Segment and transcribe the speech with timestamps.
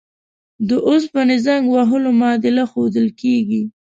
[0.67, 3.61] د اوسپنې زنګ وهلو معادله ښودل کیږي.